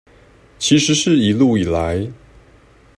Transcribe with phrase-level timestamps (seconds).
[0.57, 2.11] 其實是一路以來